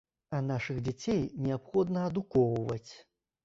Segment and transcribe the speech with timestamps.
[0.37, 2.87] А нашых дзяцей неабходна адукоўваць.